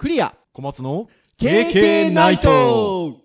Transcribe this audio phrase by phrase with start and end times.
[0.00, 0.34] クリア。
[0.54, 3.18] 小松の KK ナイト。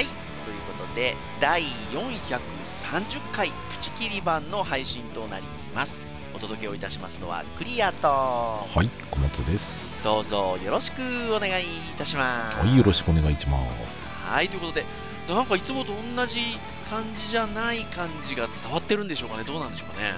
[0.00, 0.04] い。
[0.44, 5.44] ということで第430回プチキリ版の配信となり
[5.74, 5.98] ます。
[6.34, 8.08] お届けをいたしますのはクリアと。
[8.08, 10.04] はい、小松です。
[10.04, 11.00] どうぞよろしく
[11.34, 12.58] お願いいたします。
[12.58, 14.06] はい、よろしくお願いします。
[14.26, 14.84] はいということで
[15.30, 16.58] なんかいつもと同じ
[16.90, 19.44] 感じじゃない感じが伝わってるんでしょうかね。
[19.44, 20.12] どうなんでしょうかね。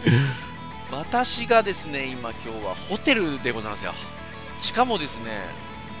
[0.90, 3.92] 私がですね今今日はホテルでございますよ。
[4.60, 5.42] しかもですね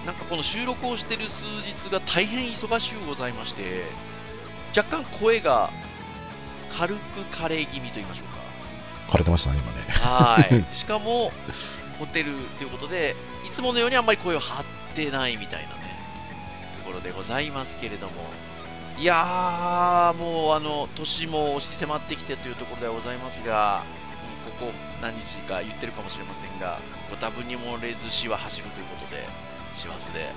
[0.06, 3.84] なんかこの収録をしてる数日が大変忙しゅうございまして
[4.74, 5.70] 若干声が
[6.76, 9.84] 軽く枯れ気味と言いましょうか枯れてましたね、今ね。
[9.88, 10.64] はい。
[10.74, 11.32] しかも、
[11.98, 15.98] ホテルということで、いつものようにあんまり声を張ってないみたいなね、
[16.84, 18.30] ところでございますけれども、
[18.98, 24.08] いやー、もうあの、年も押し迫ってきてというところではございますが、うん
[24.58, 29.28] ここ何日か言ってるかもしれませんが、ご多分に漏れず死は走るということで、
[29.74, 30.32] 師走で、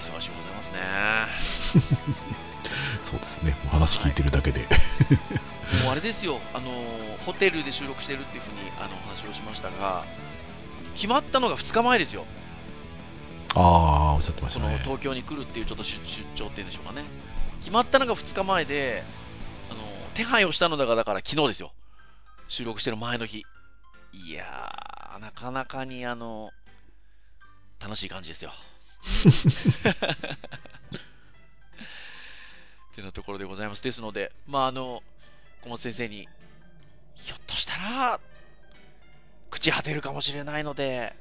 [0.00, 2.34] 忙しいございますね。
[3.02, 3.56] そうですね。
[3.66, 4.60] お話聞いてるだけで。
[5.82, 10.04] もうあれですよ、あのーホテルで収録してるっていうふうにあのお話をしましたが、
[10.94, 12.26] 決まったのが2日前ですよ。
[13.54, 14.80] ああ、おっしゃってましたね。
[14.84, 17.04] 東京に来るっていうちょっと出出張っていうんでしょうかね
[17.60, 19.02] 決まったのが2日前で
[19.70, 19.80] あの
[20.14, 21.72] 手配をしたのだがだから昨日ですよ
[22.48, 23.44] 収録してる前の日
[24.12, 26.50] いやーなかなかにあの
[27.80, 28.52] 楽しい感じですよ
[32.94, 35.02] ってなところでございますですのでまああの
[35.62, 36.28] 小松先生に
[37.14, 38.20] ひょっとしたら
[39.50, 41.14] 朽ち果てるかもしれないので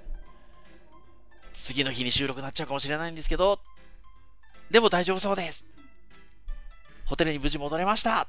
[1.64, 3.60] 次の日に収録になっちゃうかもしれないんですけど、
[4.70, 5.66] でも大丈夫そうです。
[7.06, 8.28] ホテルに無事戻れました。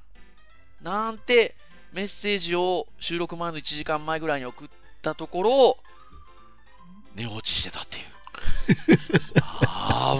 [0.82, 1.56] なんて
[1.92, 4.68] メッセージを収録前の1時間前ぐらいに送っ
[5.02, 5.76] たところ、
[7.16, 8.04] 寝落ちしてたっていう。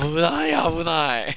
[0.01, 1.37] 危ない危ない。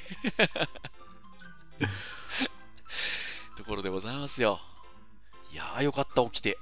[3.68, 4.62] ところでございますよ。
[5.52, 6.58] いやーよかった起きて。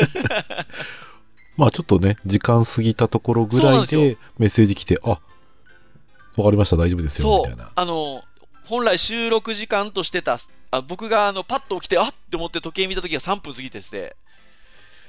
[1.56, 7.72] まあちょっとね、時間過ぎたところぐらいでメッセージ来て、あ、わかりました、大丈夫ですよ、みたいな。
[7.74, 8.22] あの
[8.66, 10.38] 本来収録時間としてた
[10.70, 14.16] あ僕があのパッと起きてあっって思って時計見た時が3分過ぎてして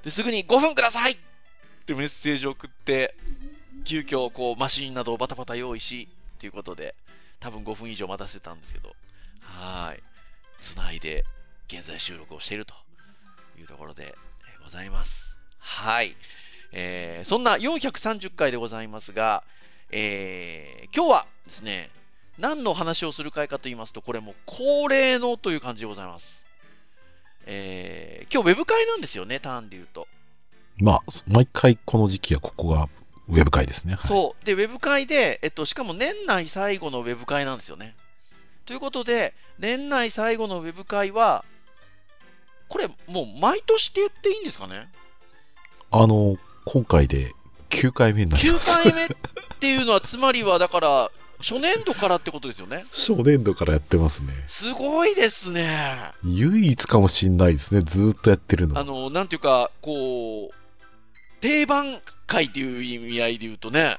[0.04, 1.18] ですぐに5分くださいっ
[1.86, 3.16] てメッセージを送って
[3.84, 6.08] 急遽こうマシンなどをバタバタ用意し
[6.40, 6.96] ということで
[7.40, 8.94] 多分5分以上待たせたんですけど
[9.42, 10.04] はい
[10.74, 11.24] つないで
[11.68, 12.74] 現在収録をしていると
[13.60, 14.16] いうところで
[14.54, 16.16] えーございますはい、
[16.74, 19.44] えーそんな430回でございますが、
[19.92, 21.90] えー今日はですね
[22.38, 26.46] 何の話をする回かと言いますと、これもう恒例のという感じでございます。
[27.48, 30.08] えー今日ウェブ会なんですよね、ターンで言うと。
[30.78, 32.88] まあ、毎回この時期はここが
[33.28, 33.94] ウェブ会ですね。
[33.94, 34.46] はい、そう。
[34.46, 37.96] で、ウェブ会で、えっと、しかも年内最後のウェブ会なんですよね。
[38.68, 41.46] ということで、年内最後のウェブ会は、
[42.68, 44.90] これもう毎年って言っていいんですかね？
[45.90, 46.36] あの、
[46.66, 47.32] 今回で
[47.70, 48.84] 9回目になり ?9 ます。
[48.84, 49.08] 回目っ
[49.60, 52.86] ていうのは、つまりはだから、初年度からってことですよね？
[52.92, 54.34] 初年度からやってますね。
[54.48, 55.96] すごいですね。
[56.26, 58.78] 唯一かもしんないですね、ずーっとやってるの。
[58.78, 60.54] あの、なんていうか、こう、
[61.40, 63.98] 定番会っていう意味合いで言うとね、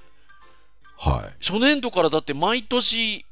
[0.99, 1.45] はい。
[1.45, 3.25] 初年度からだって毎年、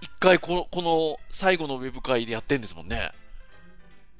[0.00, 3.12] 一回この、この最後のウェブ会でやってんですもんね。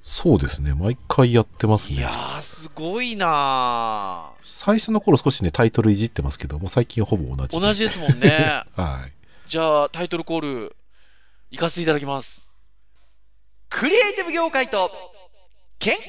[0.03, 2.09] そうですね、毎回やってますねいや。
[2.09, 7.61] ー、すごいな最初の頃少しね、タイトルいじってますけども、最近ほぼ同じー。
[7.61, 8.63] 同じですもんね。
[8.77, 9.13] はい。
[9.49, 10.77] じゃあ、タイトルコール、
[11.51, 12.49] 行かせていただきます。
[13.69, 14.93] クリエイティブ業界と、
[15.81, 16.07] 健康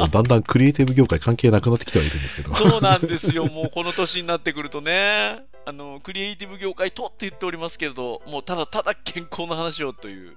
[0.10, 2.54] だんだんクリエイティブ業界関係なくなってきてはいるんですけど。
[2.54, 3.46] そうなんですよ。
[3.46, 10.36] もうこの年になってくるとね、あの、クリエイティブ業界とって言っておりますけれど、もうただただ健康の話をという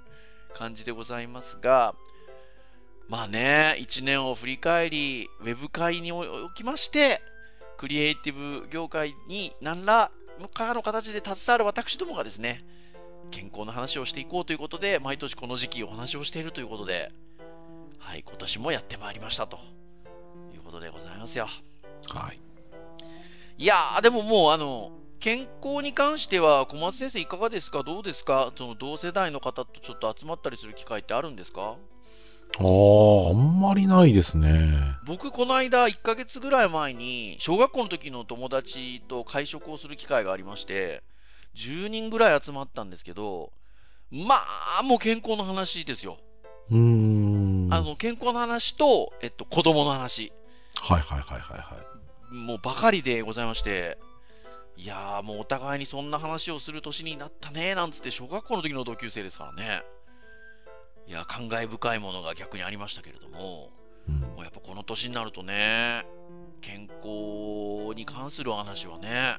[0.53, 1.95] 感じでございますが、
[3.07, 7.21] まあね、一年を振り返り、ウェブ界におきまして、
[7.77, 10.11] クリエイティブ業界に何ら
[10.53, 12.63] かの形で携わる私どもがですね、
[13.31, 17.11] 健康の話をしていこうということで、毎年この時期お話をしているということで、
[17.97, 19.57] はい、今年もやってまいりましたと
[20.53, 21.47] いうことでございますよ。
[22.13, 22.39] はい。
[23.57, 24.91] いやー、でももう、あの、
[25.23, 27.81] 健康に関しては小松先生いかがですか？
[27.81, 28.51] どうですか？
[28.57, 31.61] その同世代の方とちょっと集まったりする機会ってあるんですか？
[31.61, 34.97] ああ、あんまりないですね。
[35.07, 41.03] 僕この間1ヶ月ぐらい前に小学校の時の友達と会食をする機会がありまして
[41.53, 43.53] 10人ぐらい集まったんですけど
[44.11, 44.35] ま
[44.79, 46.17] あもう健康の話ですよ
[46.69, 47.69] うーん。
[47.69, 50.33] はいあの健康の話と、えっと、子供の話
[50.81, 51.55] はいはいはいは
[52.31, 52.35] い。
[52.35, 53.97] もうばかりでございまして
[54.75, 59.83] いやーもうお互いにそんな話をする年になったねなんつって小学校の時の同級生ですからね。
[61.05, 63.69] いや感慨深いものが逆にありましたけれども
[64.07, 64.15] うん。
[64.19, 66.05] もうやっぱこの年になるとね
[66.61, 69.37] 健康に関する話はね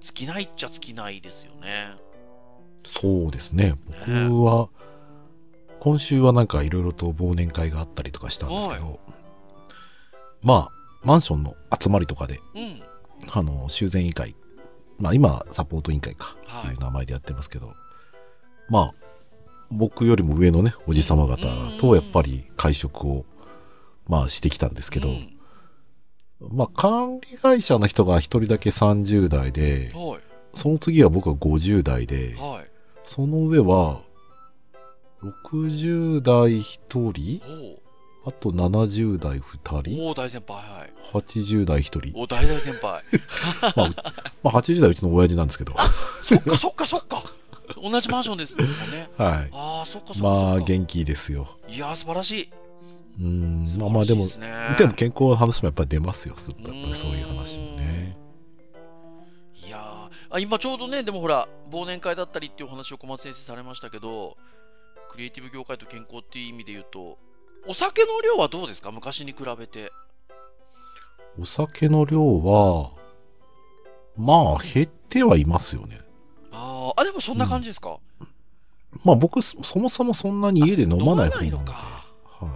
[0.00, 1.96] 尽きないっちゃ尽きないですよね。
[2.84, 3.74] そうですね。
[4.06, 4.68] 僕は、
[5.80, 9.00] 今週はなんかいろいろと忘年会があったりとかしたんですけど、
[10.42, 10.72] まあ、
[11.02, 12.82] マンションの集まりとかで、うん。
[13.30, 14.36] あの、修繕委員会、
[14.98, 16.66] まあ今、サポート委員会か、はい。
[16.68, 17.74] という名前でやってますけど、
[18.68, 18.94] まあ、
[19.70, 21.36] 僕よりも上のね、おじさま方
[21.80, 23.24] とやっぱり会食を、
[24.06, 25.38] まあしてきたんですけど、うん。
[26.52, 30.20] まあ管理会社の人が一人だけ30代で、はい。
[30.54, 32.70] その次は僕は50代で、はい。
[33.04, 34.02] その上は、
[35.22, 37.40] 60代1人、
[38.26, 42.18] あと70代2お人、おお大先輩はい80代1人。
[42.18, 43.02] お大大先輩
[43.76, 43.94] まあ、う
[44.42, 45.74] まあ、80代うちの親父なんですけど。
[46.22, 47.22] そっかそっかそっか
[47.82, 49.50] 同じマンションですですもんねはい。
[49.52, 51.48] ああそっかそっかまあ、元気ですよ。
[51.68, 52.50] いやー素晴らしい。
[53.20, 54.26] うん素晴らしいまあまあでも、
[54.78, 58.16] でも健康の話もやっぱり出ますよ、すっとやっぱりそういう話もね。
[59.66, 64.36] いやーあ今ちょうどね、でもほら、忘年会だったりっていうお話を小松先生されましたけど、
[65.10, 67.18] クリエイティブ業界と健康っていう意味で言うと、
[67.66, 68.92] お酒の量はどうですか？
[68.92, 69.90] 昔に比べて。
[71.40, 72.90] お酒の量は、
[74.16, 76.00] まあ減ってはいますよね。
[76.52, 77.98] あーあ、でもそんな感じですか、
[79.02, 81.72] まあ僕、そそもそもそんなに家で飲まない方なので。
[81.72, 82.48] かは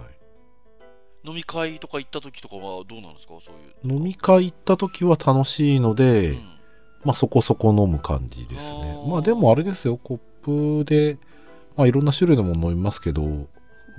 [1.25, 1.27] い。
[1.27, 3.33] 飲み会とか行った時とかはどうなんですか？
[3.43, 3.97] そういう。
[3.97, 6.39] 飲み会行った時は楽しいので、うん
[7.05, 9.07] まあそこそこ飲む感じですねあ。
[9.07, 11.17] ーまあでもあれですよ、コップで、
[11.75, 13.47] まあいろんな種類のもの飲みますけど、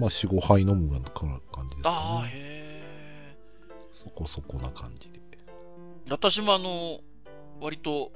[0.01, 2.31] まあ4、5杯飲むような感じですああ、かね。
[2.33, 3.37] へえ。
[3.93, 5.21] そこそこな感じで。
[6.11, 7.01] 私もあの、
[7.61, 8.11] 割と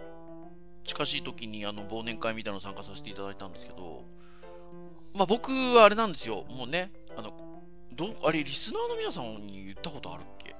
[0.84, 4.04] 近しい時にあの忘年会みたいなの参加させていただいたんですけど、
[5.14, 7.32] まあ僕はあれなんですよ、もうね、あの、
[7.92, 10.56] どうあれ、リスナーの皆さんに言ったことあるっけ？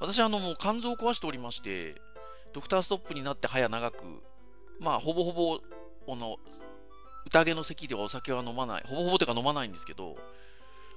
[0.00, 1.96] 私あのもう肝臓を壊しておりまして、
[2.52, 4.04] ドクターストップになって早長く、
[4.78, 5.58] まあほぼほぼ、
[6.12, 6.36] あの、
[7.26, 10.16] 宴の席ではお酒は飲まない、ほぼほぼというか飲まないんですけど、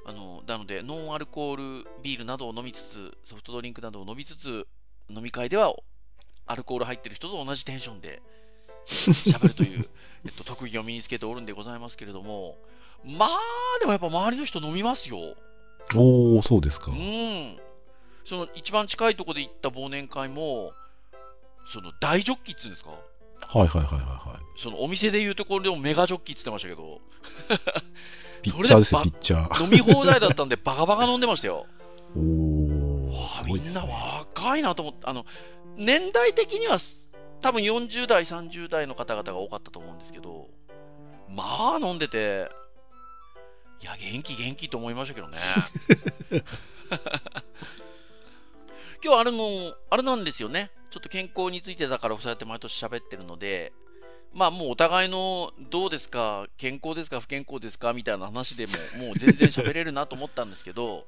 [0.05, 4.67] あの、なので、ノンアルコールビールなどを飲みつつ、ソフトドリンクなどを飲みつつ、
[5.09, 5.73] 飲み会では
[6.47, 8.21] アルコール入ってる人と同じテンションで
[8.87, 9.89] 喋るという、
[10.25, 12.57] えっと、特技を身につけておるんでございますけれども、
[13.03, 13.29] まあ、
[13.79, 15.17] でもやっぱ周りの人飲みますよ。
[15.95, 16.93] おー、そうですかう。
[16.95, 17.59] ん。
[18.23, 20.73] その一番近いところで行った忘年会も、
[21.67, 22.91] その大ジョッキっつうんですか？
[22.91, 22.97] は
[23.65, 24.59] いはいはいはいはい。
[24.59, 27.01] そのお店でいうところでもメガジョッキっつってましたけど、
[28.41, 29.63] ピッチャーですよ、それピッチャー。
[29.63, 31.65] 飲み放題だったんでバカバカ飲んでましたよ。
[32.15, 33.85] おー、みんな。
[33.85, 35.25] 若いなと思って、あの、
[35.77, 37.09] 年代的にはす
[37.41, 40.49] 多分40代、30代の方々が多かったと思うんですけど、
[41.27, 42.49] まあ飲んでて、
[43.81, 45.37] いや、元気元気と思いましたけどね。
[49.03, 50.69] 今日あれの、あれなんですよね。
[50.91, 53.73] ちょっと健康についてだからそうやって毎年喋ってるので、
[54.33, 58.73] まあもうお互いのどうですか、健康ですか、不健康ですかみたいな話でも
[59.05, 61.05] もう全然喋れるなと思ったんですけど、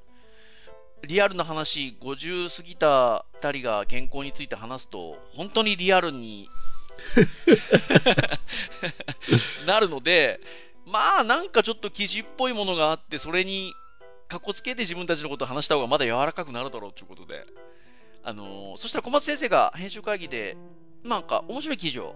[1.02, 6.50] リアルな話、50過ぎた2人が健康について話すと、本当にリアルに
[9.66, 10.40] なるので、
[10.84, 13.72] まあなんかちょっと記事っぽいものがあって、それに
[14.28, 17.46] かっこつけて自分たちのことを話した方がまだ柔らかくなるだろうということで、
[18.22, 20.58] あのーそしたら小松先生が編集会議で、
[21.02, 22.14] なんか面白い記事を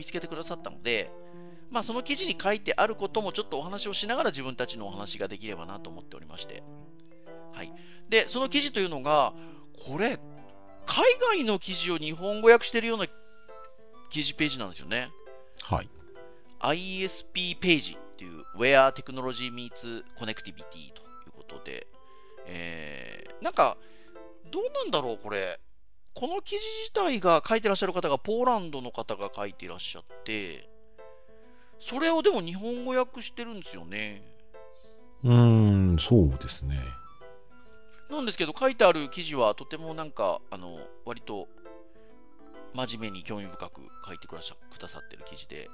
[0.00, 1.10] 見つけてくださったので、
[1.70, 6.62] まあその記事に書いてあることもちょっとお話をしながら自分たちのお話ができればなと思っておりまして、
[7.52, 7.70] はい。
[8.08, 9.34] で、その記事というのが、
[9.86, 10.18] これ、
[10.86, 11.04] 海
[11.36, 13.06] 外の記事を日本語訳してるような
[14.08, 15.10] 記事ページなんですよね。
[15.62, 15.90] はい。
[16.60, 20.64] ISP ページっていう Where Technology Meets Connectivity
[20.94, 21.86] ということで、
[22.46, 23.76] えー、なんか、
[24.50, 25.60] どうなんだろう、これ。
[26.14, 30.68] この記事自体が書いてらっしゃる方がポーランドの方が書いていらっしゃって、
[31.78, 34.22] それをでも日本語訳してるんですよね。
[35.24, 36.76] うーん、そうですね。
[38.10, 41.48] なんですけど、書いてある記事はとてもなんか、あの、割と
[42.74, 44.54] 真面目に興味深く書いてくださ
[44.98, 45.70] ってる記事で、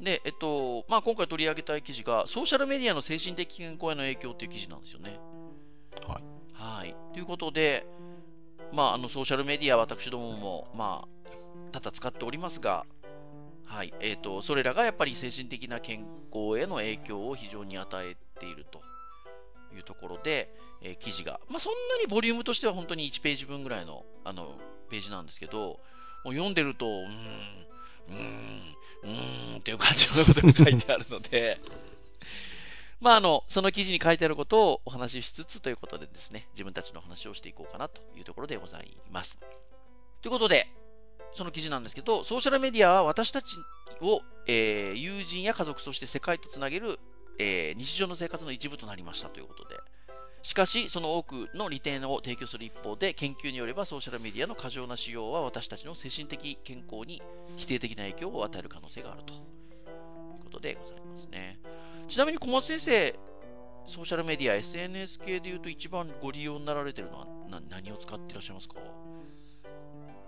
[0.00, 5.18] で、えっと、まあ、今回取り上げたい記事が、ソーシャルメディアの精神的健康への影響という記事なんですよね。
[6.06, 6.22] はい。
[6.54, 6.96] はい。
[7.12, 7.86] ということで、
[8.72, 11.30] まあ、あの、ソーシャルメディア、私どもも、まあ、
[11.72, 12.84] 多々使っておりますが、
[13.64, 13.92] はい。
[14.00, 18.80] えっ、と、それらがやっぱり精神的な健康への影響を非常に与えていると
[19.74, 20.48] いうところで、
[20.82, 24.56] えー記事が、まあ、そんなにボリュームとしては本当に1ページ分ぐらいの、あの、
[24.90, 25.78] ページなんですけど、
[26.24, 31.58] もう読んでると、うーん、うーん、うーんっていう感じのことが書いてあるので、
[33.00, 39.38] まあ、あの、その記事に書いてあることをお話ししつつということでですね、自分たちの話をしていこうかなというところでございます。
[40.20, 40.66] ということで、
[41.34, 43.56] その記事なんですけど、ソーシャルメディアは私たち
[44.02, 46.98] を、えー友人や家族、そして世界とつなげる、
[47.38, 49.76] えー日常の生活の一部となりましたということで、
[50.42, 57.22] しかし、その多くの利点を提供する一方で、研究によればソーシャルメディアの過剰な使用は私たちの精神的健康に
[57.56, 59.40] 否定的な影響を与える可能性があるという
[60.44, 61.58] ことでございますね。
[62.10, 63.14] ちなみに小松先生、
[63.86, 68.74] ソーシャルメディア、SNS 系でいうと一番ご利用になられてるのはな何を使っていらっしゃいますか？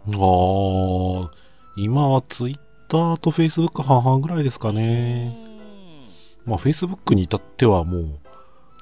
[0.06, 1.28] あー、
[1.76, 2.58] 今はツイッ
[2.88, 5.36] ターとフェイスブック半々ぐらいですかうね。
[6.44, 8.18] まあ、フェイスブックに至ってはもう、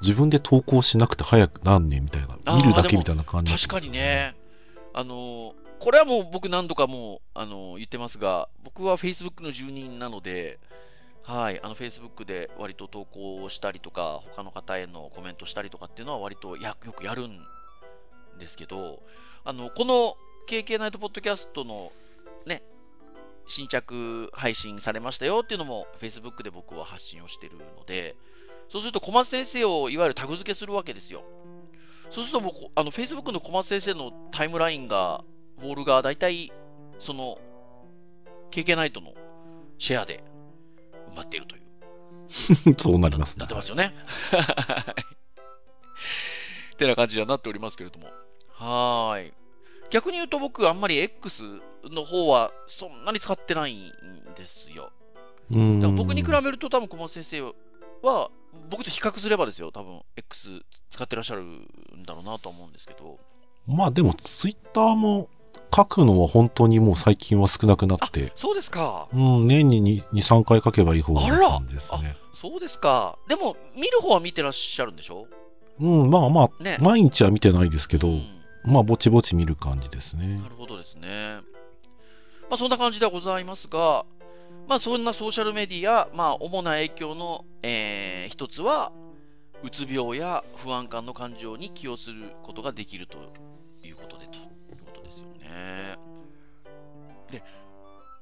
[0.03, 3.91] 自分で投稿しなくて早く何年みたいな、見るだけみたいな感じ、確かに。
[3.91, 4.35] ね。
[4.93, 10.59] あの、これはもう僕何度かもう、あの、言ってますが、僕は Facebook の住人なので、
[11.25, 17.39] はい、あの Facebook で割と投稿したりとか、他の方へのコメントしたりとかっていうのは割とやよくやるん
[18.39, 19.03] ですけど、
[19.45, 20.17] あの、この
[20.49, 21.93] KK ナイトポッドキャストの
[22.47, 22.63] ね、
[23.47, 28.17] 新着配信されましたよっていうのも Facebook で僕は発信をしてるので、
[28.69, 31.23] そうすると小松先生をいわゆるタグ付けするわけですよ。
[32.11, 35.25] そうするともうこあの Facebook の小松先生のタイムラインが、
[35.59, 36.53] ウォールが大体
[36.99, 37.39] その
[38.51, 39.13] KK ナイトの
[39.79, 40.23] シェアで
[41.13, 41.63] 埋まっているという。
[42.79, 43.55] そうなりますねなって。
[43.55, 43.95] ますよね。
[46.75, 48.09] ってな感じにはなっておりますけれども。
[48.55, 49.35] はーい。
[49.91, 51.43] 逆に言うと僕、あんまり X
[51.85, 53.93] の方はそんなに使ってないん
[54.37, 54.93] ですよ。
[55.51, 57.43] うんだから僕に比べると多分小松先生
[58.03, 58.31] は、
[58.71, 61.67] 僕と比較すればですよ、多分 X 使ってらっしゃるん
[62.07, 63.19] だろうなと思うんですけど。
[63.67, 65.29] まあでも、ツイッターも
[65.75, 69.09] 書くのは本当にもう最近は少なくなって、そうですか。
[69.13, 72.17] うん、年に2、3回書けばいい方な感じですね。
[72.35, 73.19] そうですか。
[73.29, 75.27] でも、見る方は見てらっしゃるんでしょ？
[75.81, 76.79] うん、まあまあ、ね。
[76.81, 78.23] 毎日は見てないですけど、うん
[78.65, 80.49] まあ、ぼちぼち見る感じですねな。
[80.49, 81.41] るほどですね。
[82.51, 84.05] まあ、そんな感じではございますが、
[84.69, 88.93] まあ、そんなソーシャルメディア、まあ、主な影響の、えー一つは、
[89.63, 93.19] うつ病や不安感の感情に寄与することができると
[97.31, 97.43] で、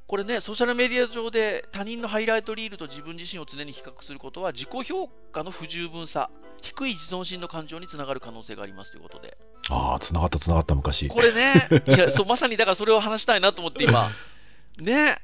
[0.06, 6.30] これね、ソーシャルメディア上で他人のハイライトリールと自分自身を常に比較することは、自己評価の不十分さ、
[6.62, 9.36] 低い自尊心の感情につながる可能性がありますということで。
[9.68, 11.08] ああ、繋がった繋がった昔。
[11.08, 11.52] これね、
[11.86, 14.10] いや、 そう、まさにだからそれを話したいなと思って今、
[14.80, 15.18] ね、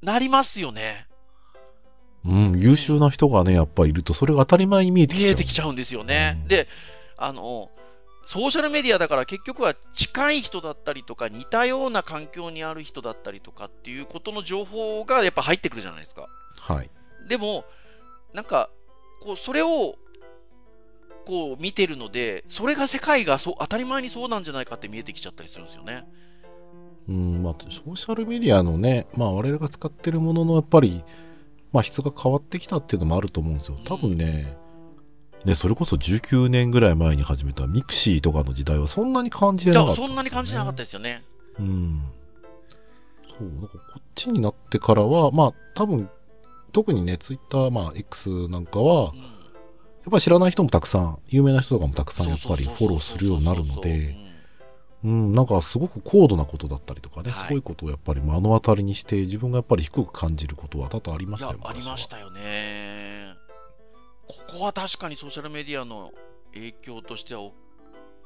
[0.00, 1.06] なりますよね。
[2.24, 5.26] うん、優秀な人がね、やっぱいると、それが当たり前に見えてきちゃう。
[5.26, 6.38] 見えてきちゃうんですよね。
[6.42, 6.68] うんで、
[7.18, 7.70] あの、
[8.24, 16.28] ソーシャルメディアだから結局は近い人だったりとか似たような環境にある人だったりとかっていうことの情報がやっぱ入ってくるじゃないですか。
[16.58, 16.90] はい。
[17.28, 17.64] でも、
[18.32, 18.70] なんか、
[19.20, 19.96] こう、それを、
[21.24, 26.04] こう見てるので、それが世界がそう当たり前にそうなんじゃないかって見えてきちゃったりするんですよね。
[27.08, 31.04] うん、まあ、ソーシャルメディアのね、まあ、我々が使ってるものの、やっぱり、
[31.72, 33.78] まあ、質が変わってきたっていうのもあると思うんですよ。
[33.84, 34.56] 多分ね、
[35.44, 40.82] ね、それこそ19年ぐらい前に始めたミクシーとかの時代はそんなに感じなかったそんなに感じなかった。
[40.84, 41.22] ですよね。
[41.58, 42.02] うん。
[43.28, 46.08] そう、なんかこっちになってからは、まあ、多分、
[46.72, 49.32] 特にね、ツイッター、まあ、X なんかは、うん
[50.02, 54.16] やっぱり知らない人もたくさん、有名な人とかもたくさんやっぱりフォローするようになるので、
[55.04, 62.40] うんうん、なんかすごく高度なことだったりとかね、はいそういうことをやっぱり目の当たりにして、自分がやっぱり低く感じることは多々ありましたよ、いやありましたよね。
[64.32, 66.10] ここは確かにソーシャルメディアの
[66.54, 67.54] 影響としては大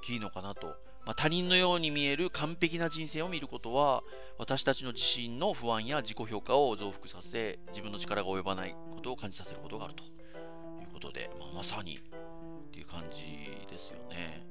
[0.03, 0.69] きいのかなと。
[1.05, 4.03] まあ、他人のように見える完璧な人生を見ることは
[4.39, 10.03] 私たちの自身の不安や自己評価を増幅させ自分の力が及ばないことを感じさせることがあると。
[10.05, 10.07] い
[10.85, 12.01] うことで、まあ、まさにっ
[12.73, 13.23] ていう感じ
[13.69, 14.45] ですよね。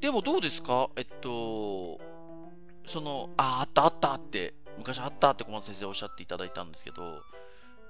[0.00, 0.88] でもどうですか？
[0.96, 2.00] えっと
[2.86, 7.20] そのああったあったって昔あったって小松先生おっしゃっていただいたんですけど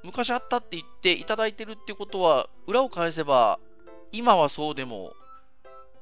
[0.02, 3.58] 昔あったって言っていただいてるってことは裏を返せば
[4.12, 5.12] 今はそうでも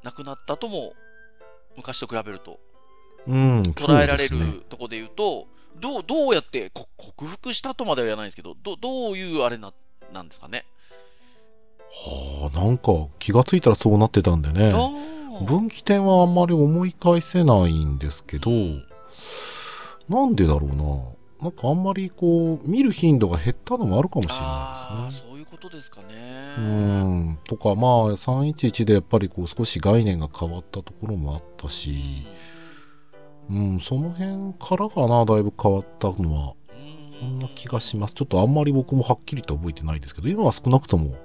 [0.03, 0.93] なくなったとも
[1.77, 2.59] 昔と比べると
[3.27, 3.63] うん。
[3.77, 5.47] 捉えられるとこで言うと、
[5.79, 9.73] どう、どうやってこ克服したとまでは言わないんですけど、どどういうあれな、
[10.13, 10.65] なんですかね？
[11.91, 14.73] はあ、なんか気がついたらそうなってたんでね。
[15.47, 18.51] 分岐点はあんまり思い返せないんですけど、
[20.09, 21.18] なんでだろうな。
[21.41, 25.29] なんかあんまりこう、見る頻度が減ったのもあるかもしれないですね。
[25.31, 26.55] そういうことですかね。
[26.59, 27.39] うん。
[27.45, 32.27] とか、まあ、311でやっぱりこう少し概念が変わったところもあったし、
[33.51, 36.53] うん、その辺からかな、だいぶ変わったのは。
[36.53, 36.59] うん
[37.19, 38.15] そんな気がします。
[38.15, 41.17] ちょっとあんまり僕もはっきりと覚えてないですけど、今は少なくとも、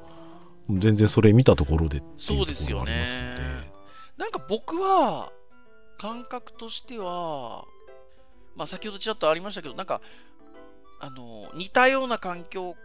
[0.70, 3.42] 全然それ見たところでっていうところですよねがありますので。
[4.18, 5.32] なんか僕は、
[6.00, 7.66] 感覚としては、
[8.56, 10.02] まあ先ほどちらっとありましたけど、なんか、
[11.00, 12.76] あの、似たような環境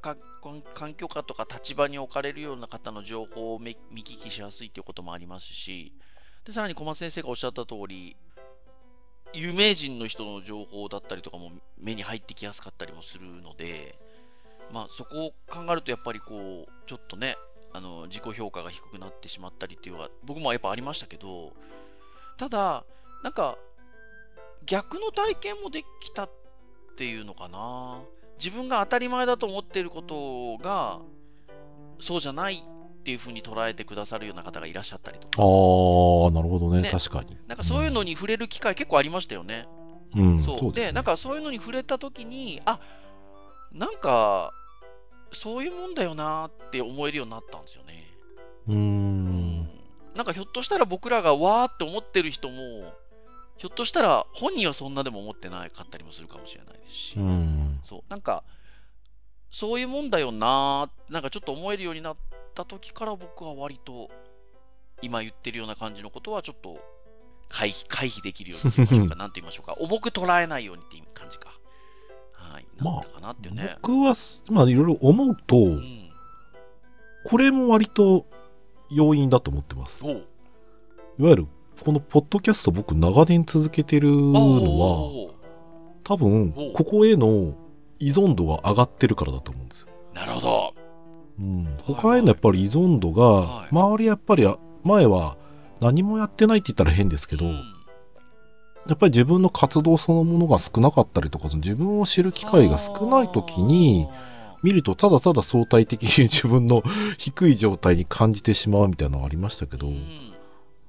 [0.00, 0.16] か、
[0.74, 5.92] 環境下とか立場に置かれるような方の情報を見見聞きしやすいということもありますし、
[6.44, 8.16] で、さらに小松先生がおっしゃった通り、
[9.34, 13.98] 有名人の人の情報だったりとかも目に入ってきやすかったりもするので、
[14.72, 17.36] まあそこを考えるとやっぱりこう、ちょっとね、
[17.72, 21.52] あの自己評価が低くなってしまったりっていうのは僕もやっぱありましたけど
[22.36, 22.84] ただ
[23.22, 23.58] なんか
[24.68, 26.30] 逆の体験もできたっ
[26.96, 28.02] ていうのかな。
[28.38, 31.00] 自分が当たり前だと思っていることが
[31.98, 35.42] そうじゃないっていうふうに捉えてくださるような方がいらっしゃったりとか。
[35.42, 36.82] ああ、なるほどね。
[36.82, 36.90] ね。
[36.90, 37.36] 確かに。
[37.48, 39.66] なんかそういうのに触れる機会結構ありましたよね、
[40.14, 40.54] うん、そう。
[40.54, 40.70] です、ね。
[40.72, 42.78] でなんかそういうのに触れた時にあ
[43.72, 44.52] なんか
[45.32, 48.04] そういうもんだよなって思えるようになったんですよね。
[48.68, 49.68] うーん。
[50.14, 52.92] なんかひょっとしたら僕らがわーって思ってる人も
[53.58, 57.80] ひょっとしたら本人はそんなでも思ってなかったりもするかもしれないですし、うん。
[57.82, 58.02] そう。
[58.08, 58.44] なんか
[59.50, 62.16] そういうもんだよななんかちょっと思えるようになっ
[62.54, 64.10] た時から僕は割と
[65.02, 66.78] 今言ってるような感じのことはちょっと
[67.48, 69.14] 回避回避できるようにと言いましょうか。
[69.16, 69.74] なんて言いましょうか。
[69.80, 71.50] 重く捉えないようにっていう感じか。
[72.32, 72.66] はい。
[72.78, 74.14] まあね、僕は、
[74.50, 76.10] まあいろいろ思うと、うん。
[77.24, 78.26] これも割と
[78.90, 80.04] 要因だと思ってます。
[80.04, 81.46] いわゆる、
[81.84, 85.32] このポッドキャスト僕長年続けてるのは、
[86.04, 87.54] 多分ここへの
[87.98, 89.88] 依存度が上がってるからだと思うんですよ。
[90.14, 90.74] なるほど。
[91.38, 93.68] うん、他へのやっぱり依存度が、はい。
[93.70, 95.36] 周りやっぱりあ前は
[95.80, 97.52] 何もやってないって言ったら変ですけど、うん。
[97.52, 104.08] やっぱり自分の活動そのものが少なかったりとか、自分を知る機会が少ない時に、
[104.62, 106.82] 見るとただただ相対的に自分の
[107.16, 110.27] 低い状態に感じてしまうみたいなのがありましたけど、うん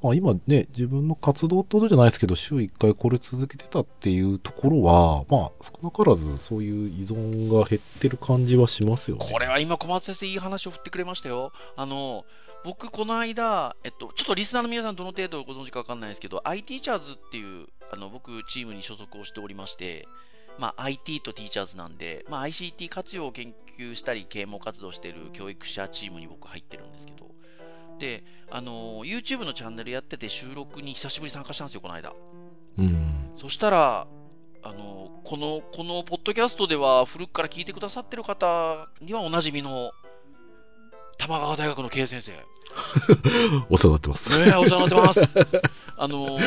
[0.01, 9.27] まあ、今ね、自分の活動ってことじゃないですけど、週1回これ続けてたっていうところは、まあ、少なからずそういう依存が減ってる感じはしますよね。
[9.29, 12.25] これは今小松先生いい話を振ってくれましたよあの
[12.63, 20.07] 僕この間、えっと、ちょっとリスナーの皆さんどの程度ご存知か分かんないですけど IT チャーズっていうあの僕チームに所属をしておりまして
[20.57, 27.31] まあ、IT とティーチャーズなんで、まあ、ICT 活用を研究したり啓蒙活動している教育者チームに僕入ってるんですけど
[27.99, 32.13] であの YouTube のチャンネルやってて収録に久しぶりに参加したんですよこの間
[32.79, 33.31] うん。
[33.35, 34.07] そしたら、
[34.63, 39.91] あの、この、このポッドキャストでは古くから聞いてくださってる方にはおなじみの、
[41.17, 42.31] 玉川大学の経営先生。
[42.31, 42.39] ね
[43.69, 44.29] お世話になってます。
[44.33, 45.33] え、お世話になってます。
[45.97, 46.39] あの、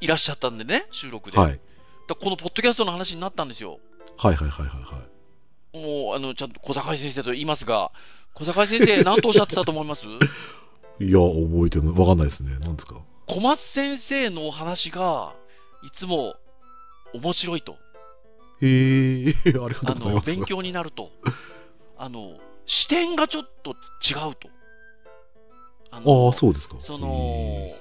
[0.00, 1.38] いらっしゃったんでね、収録で。
[1.38, 1.60] はい。
[2.08, 3.78] だこのポッドキャストの話になったんですよ。
[4.16, 5.78] はいはいはいはいはい。
[5.78, 7.92] もう、あの、ちゃんと小坂井先生と言いますが、
[8.34, 10.06] 小坂井先生、何とおっしゃってたと思います？
[10.06, 10.10] い
[11.10, 11.98] や、覚えてない。
[11.98, 12.56] わかんないですね。
[12.60, 12.96] 何ですか？
[13.26, 15.34] 小松先生のお話が、
[15.82, 16.34] いつも
[17.12, 17.76] 面白いと。
[18.62, 20.26] へえ、ありがとうあございの、ます。
[20.26, 21.10] 勉強になると。
[21.96, 24.48] あの、視点がちょっと違うと。
[25.90, 26.76] あああ、そうですか。
[26.78, 27.76] そのへ、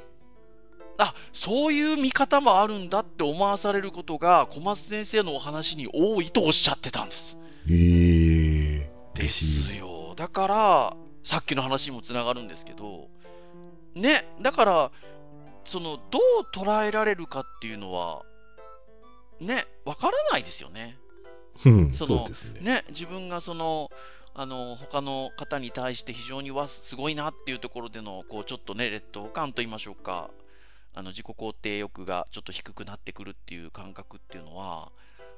[0.97, 7.37] あ、そういう見方もあるんだって思わされることが、小松先生のお話に多いとおっしゃってたんです。
[7.69, 7.73] え。
[7.73, 7.75] へ
[8.81, 8.91] え。
[9.13, 9.77] ですい。
[9.77, 9.88] よ。
[10.19, 13.07] だから、さっきの話にもつながるんですけど、
[13.95, 14.91] ね、だから、
[15.63, 16.21] その、どう
[16.53, 18.23] 捉えられるかっていうのは、
[19.39, 20.97] ね、わからないですよね。
[21.65, 22.61] うん、そのね。
[22.61, 23.91] ね、自分がその、
[24.33, 30.31] あの、他の方に対して非常にわ、すごいなっていうところでの、こう、ちょっとね、劣等感と言いましょうか、
[30.93, 34.91] あの、自己肯定欲がちょっと低くなってくるっていう感覚っていうのは、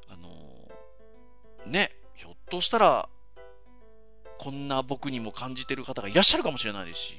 [0.09, 0.27] あの、
[1.67, 3.09] ね、ひょっとしたら、
[4.41, 7.17] こんな僕にも感じてる方がいらっしゃるかもしれないですし、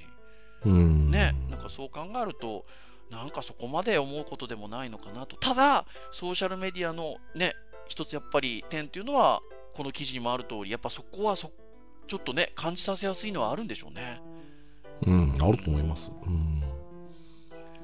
[0.67, 1.09] うん。
[1.13, 2.67] ね、なんかそう考えると、
[3.13, 5.37] なんかそこまで思うことでもないのかなと。
[5.37, 7.55] ただ、ソーシャルメディアのね、
[7.87, 9.41] 一つやっぱり点っていうのは、
[9.73, 11.53] この記事にもある通り、やっぱそこはそ、
[12.09, 14.21] ちょっとね、感じさせやすいのはあるんでしょうね。
[15.07, 16.11] うん、あると思います。
[16.27, 16.61] うん。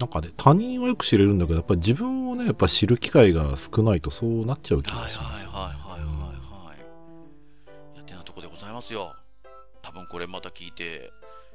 [0.00, 5.56] なんかね、他人はよく知れるんだけど、やっぱり自分をね、やっぱ知る機会が少ないとそうなっちゃう気はいがしますよ、ね。
[5.56, 6.08] はいはいはいはい
[6.68, 7.96] はい。
[7.96, 9.14] いやてなとこでございますよ。
[9.98, 11.10] 多分これまた聞いて、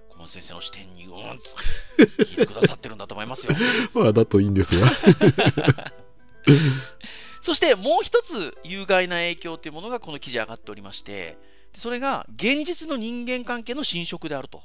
[0.09, 3.53] 小松先生の視点にうんっ つって聞いてくださってるんだと思いますよ。
[3.93, 4.87] まあ、だといいんですが。
[7.41, 11.37] そしてもう一つ有害な影響というものがこの記事上がっておりまして、
[11.73, 14.61] それが現実の人間関係の侵食であると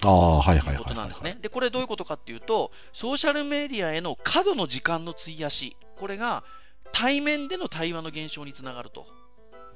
[0.00, 1.34] ああ、はいはいいうはい、ことなんですはい。
[1.34, 1.38] ね。
[1.40, 6.44] で、これどういうことかっていうと、ソーシャルメディアへの過度の時間の費やし、これが
[6.92, 9.06] 対面での対話の減少につながると。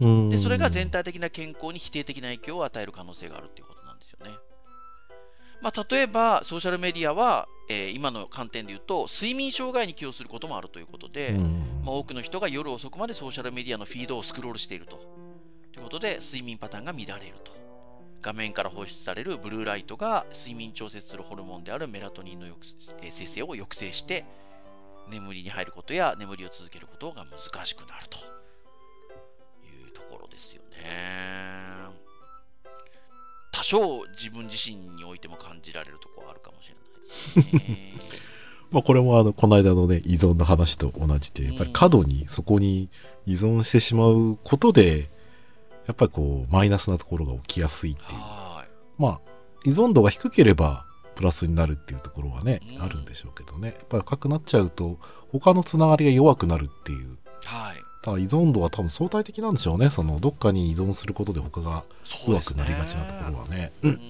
[0.00, 4.32] うんで、それが全体的な健康に否定的な影響を与える可能性があるということなんですよね。
[5.60, 14.96] まあ、例えば、ソーシャルメディアは、えー今の観点で言うと、睡眠障害に寄与することもあるということで、うんまあ、多くの人が夜遅くまでソーシャルメディアのフィードをスクロールしていると。
[15.72, 17.52] ということで、睡眠パターンが乱れると。
[18.20, 22.46] 画面から放出されるブルーライトが睡眠調節するホルモンであるメラトニンの
[23.10, 24.24] 生成を抑制して、
[25.08, 28.18] 眠りに入ることや眠りを続けることが難しくなると
[30.32, 31.72] ですよね。
[33.52, 37.92] 多少自分自身においても感じられるところはあるかもしれないですね。
[38.72, 42.88] まあ、これもあの、この間のね、依存の話と同じで、やっぱり過度にそこに
[43.26, 45.10] 依存してしまうことで、
[45.86, 48.18] やっぱりこう、マイナスなところが起きやすいっていう。
[48.18, 48.64] は
[48.96, 49.20] まあ、
[49.66, 53.74] 依存度が低ければ、プラスになるっていうところはね、うんあるんでしょうけどね。
[53.76, 54.98] やっぱり赤くなっちゃうと、
[55.30, 57.18] 他のつながりが弱くなるっていう。
[57.42, 57.46] い。
[57.46, 57.91] はい。
[58.02, 59.90] だ依存度は多分相対的なんでしょうね。
[59.90, 61.84] その、どっかに依存することで他が
[62.26, 63.72] 弱くなりがちなところはね。
[63.82, 64.00] うん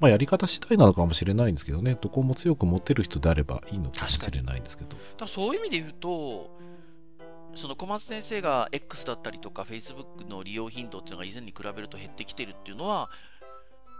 [0.00, 1.96] まあ、やり方次第なのかもしれないんですけどね。
[1.98, 4.96] どこも強く持てる人であればいいのかもしれないんですけど。
[5.16, 6.50] だそういう意味で言うと、
[7.54, 13.08] その小松先生が X だったりとか Facebook の利用頻度っていうのが以前に比べると減ってきてるっていうのは、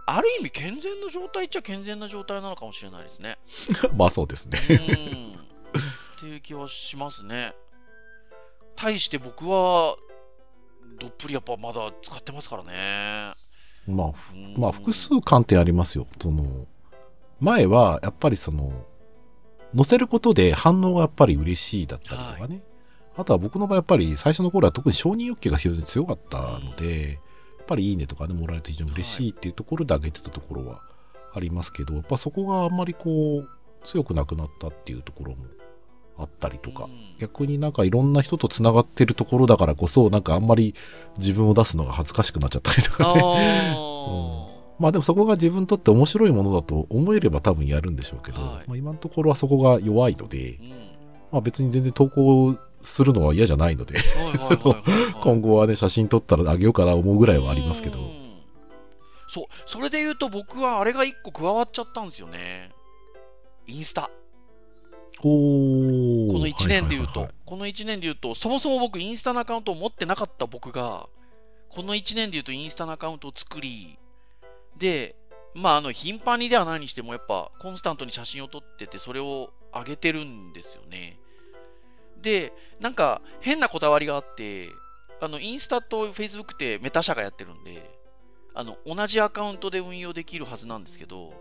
[0.05, 3.39] ある意味健全な状態っちゃ健全な状態なのかもしれないですね。
[3.95, 4.59] まあそうですね。
[4.69, 4.75] うん。
[5.33, 7.55] っていう気はしますね。
[8.75, 9.95] 対して僕は、
[10.99, 13.33] どっぷりやっぱまだ使ってますからね。
[13.87, 16.07] まあ、うんまあ複数観点ありますよ。
[16.21, 16.67] その、
[17.39, 18.71] 前はやっぱりその、
[19.75, 22.63] 載せることで反応がやっぱり嬉しいだったりとかね。
[23.17, 27.13] あとは僕の場合やっぱり最初の頃は特に承認欲求が非常に強かったので、
[27.57, 30.81] やっぱりいいねとかね、もらえると非常に嬉しいっていうところで上げてたところは
[31.33, 33.49] ありますけど、やっぱそこがあんまりこう、
[33.85, 35.45] 強くなくなったっていうところも
[36.17, 36.91] あったりとか、うん。
[37.19, 40.75] 逆になんかいろんな人とつながってるところだからこそ、なんかあんまり
[41.17, 43.75] 自分を出すのが恥ずかしくなっちゃったりとかあね。
[43.77, 48.67] ーまあでもそこが自分にとって面白いものだと思えれば多分やるんでしょうけど、はい。
[48.67, 50.69] まあ今のところはそこが弱いのでう、ん。
[51.31, 53.95] まあ別に全然投稿するのは嫌じゃないので、
[55.21, 57.99] 今後はね、写真撮ったらあげようかな思うぐらいはありますけど。
[57.99, 58.25] う、ん。
[59.27, 62.69] そうそれで言うと僕はあれが一個加わっちゃったんですよね。
[63.67, 64.11] インスタ
[65.25, 65.29] こ
[66.37, 71.07] の1年で言うと、この1年で言うとそもそも僕インスタのアカウントを持ってなかった僕が
[71.69, 73.97] この1年で言うとインスタのアカウントを作り
[74.77, 75.15] で
[75.55, 81.17] まああの頻繁にではないにしてもやっぱコンスタントに写真を撮っててそれを上げてるんですよね。
[82.21, 84.69] でなんか変なこだわりがあって
[85.21, 87.89] あのインスタとフェイスブックってメタ社がやってるんで
[88.53, 91.33] あの同じアカウントで運用できるはずなんですけど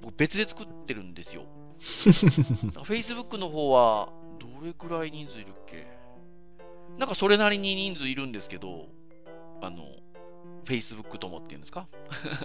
[0.00, 1.42] 僕別で作ってるんですよ
[2.84, 5.86] Facebook の方はどれくらい人数いるっけ？
[6.98, 8.86] なんかそれなりに人数いるんですけど
[9.62, 9.84] あの
[10.64, 11.88] Facebook ともっていうんですか？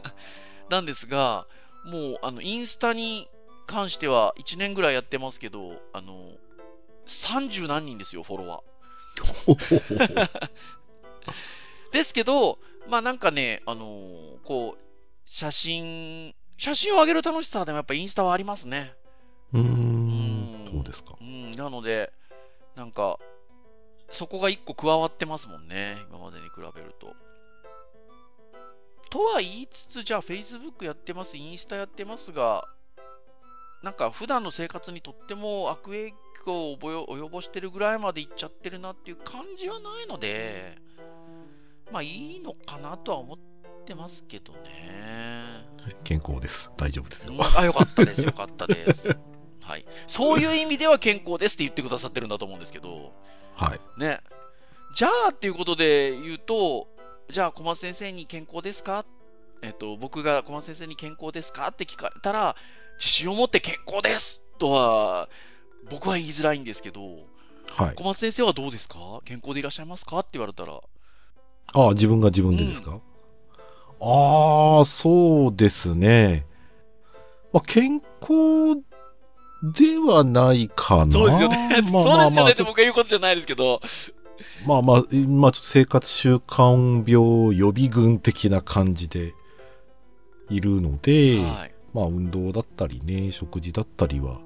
[0.70, 1.48] なんですが
[1.86, 3.28] もうあのインスタに
[3.68, 6.32] 関しては1年ぐらいやってますけどあの
[7.06, 10.28] 30何人ですよフォロワー。
[11.92, 14.84] ですけどまあなんかねあのーこう
[15.26, 18.94] 写真写真を上げる楽しさでもやっぱインスタはありますね
[19.54, 21.16] うーうんん、そうですか。
[21.20, 22.12] うん、なので、
[22.76, 23.18] なんか、
[24.12, 27.14] そこが一個加わってますもんね、今までに比べると。
[29.10, 32.68] とは言いつつ、じゃあ Facebook やってます、インスタやってますが、
[33.84, 36.14] なんか普段の生活にとっても悪影
[36.46, 40.78] 響を及ぼ及ぼしてるぐらいまでいっちゃってるなっていう感じはないので、
[41.92, 43.38] まあいいのかなとは思っ
[43.86, 45.68] てますけどね。
[46.04, 46.72] 健康です。
[46.76, 47.34] 大丈夫ですよ。
[47.34, 49.16] うんあ、よかったです、よかったです。
[49.68, 49.86] はい。
[50.08, 53.12] そういう意味では健康ですって言ってくださってるんだと思うんですけど、
[53.56, 54.00] はい。
[54.00, 54.22] ね。
[54.96, 56.88] じゃあっていうことで言うと、
[57.30, 59.06] じゃあ小松先生に健康ですか？
[59.62, 61.68] えっと、僕が小松先生に健康ですか？
[61.68, 62.56] って聞かれたら、
[62.98, 65.28] 自信を持って健康ですとは、
[65.90, 67.02] 僕は言いづらいんですけど、
[67.76, 67.96] はい。
[67.96, 68.98] 小松先生はどうですか？
[69.26, 70.20] 健康でいらっしゃいますか？
[70.20, 70.80] って言われたら、
[71.74, 73.02] ああ、自分が自分でですか、
[74.00, 76.46] ああ、そうですね。
[77.52, 78.82] まあ、健康
[79.64, 81.12] ではないかな。
[81.12, 81.82] そうですよね。
[81.92, 83.82] まあ そうですよねって僕が言うことじゃないですけど。
[84.66, 89.34] まあまあ、まあちょっと生活習慣病予備軍的な感じで
[90.50, 91.72] いるので、はい。
[91.94, 94.40] まあ運動だったりね、食事だったりは、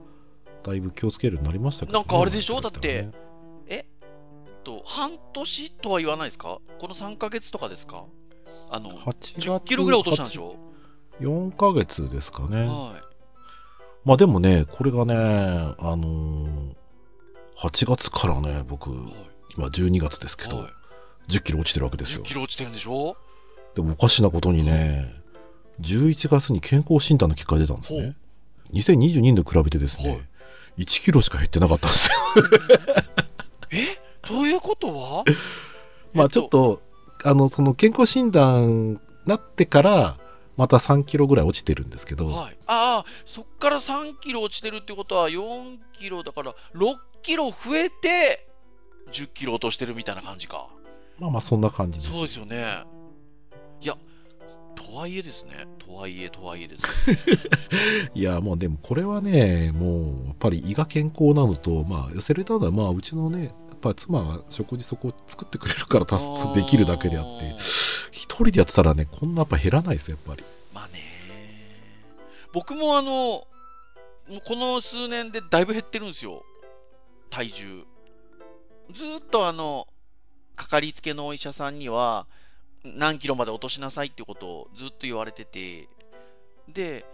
[0.63, 2.04] だいぶ気をつけるようになりましたけど、ね。
[2.04, 2.62] なんかあれでしょ？
[2.62, 3.17] なんか言った
[3.67, 3.86] らね
[4.63, 6.60] と、半年とは言わないですか？
[6.80, 8.06] この3ヶ月とかですか？
[8.69, 10.56] あの、8月10キロぐらい落としたんでしょ
[11.19, 12.65] ?4 ヶ月ですかね。
[12.67, 13.11] はい。
[14.05, 16.71] まあでもね、これがね、あのー
[17.57, 18.89] 8月からね、僕、
[19.55, 20.67] 今12月ですけど、はい。
[21.29, 22.23] 10キロ落ちてるわけです10よ。
[22.23, 23.15] キロ落ちてるんでしょ？
[23.75, 25.13] でもおかしなことにね、
[25.81, 28.15] 11月に健康診断の結果が出たんですね。
[28.73, 30.21] 2022年と比べてですね、はい
[30.79, 32.15] 1キロしか減ってなかったんですよ。
[33.71, 33.77] え？
[34.23, 35.23] ということは？
[36.15, 36.81] まあちょっと、
[37.23, 40.17] あの、その健康診断なってから、
[40.57, 48.47] また3キロぐらい落ちてるんですけど、はい、ああ、そっから3キロ落ちてるってことは、4キロだから、6キロ増えて、
[49.11, 50.67] 10キロ落としてるみたいな感じか。
[51.19, 52.11] まあまあそんな感じです。
[52.11, 52.83] そうですよね。
[53.81, 53.97] いや、
[54.75, 55.67] とはいえですね。
[55.79, 56.81] とはいえ、とはいえです。
[58.13, 67.55] いや、もうでもこれはね、もうやっぱり胃が健康なのと、まあ痩せれたのは、まあうちのね、ぱ妻が食事そこを作ってくれるから達成できるだけであって、
[68.11, 70.43] 一人でやってたらね、こんなやっぱ減らないです、やっぱり。
[70.73, 71.01] まあね。
[72.53, 73.47] 僕もあの、
[74.45, 76.43] この数年でだいぶ減ってるんですよ。
[77.29, 77.83] 体重。
[78.93, 79.87] ずっとあの、
[80.55, 82.27] かかりつけのお医者さんには、
[82.83, 85.87] 何キロまで落としなさいってことをずっと言われてて、
[86.67, 87.05] で、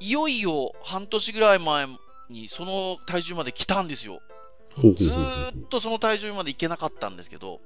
[0.00, 1.86] いよいよ半年ぐらい前
[2.28, 4.20] にその体重まで来たんですよ。
[4.80, 7.60] ずっとその体重までいけなかったんですけど、